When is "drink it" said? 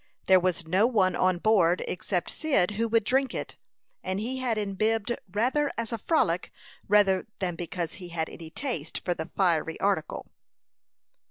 3.03-3.55